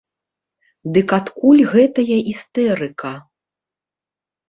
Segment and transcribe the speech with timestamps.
[0.95, 3.15] Дык адкуль гэтая істэрыка?